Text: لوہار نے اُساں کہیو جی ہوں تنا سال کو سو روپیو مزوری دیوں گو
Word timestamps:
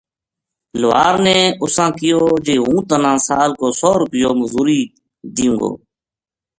لوہار 0.81 1.15
نے 1.25 1.37
اُساں 1.63 1.91
کہیو 1.97 2.23
جی 2.45 2.55
ہوں 2.63 2.79
تنا 2.89 3.13
سال 3.27 3.51
کو 3.59 3.67
سو 3.79 3.91
روپیو 3.99 4.31
مزوری 4.39 4.81
دیوں 5.35 5.55
گو 5.59 5.71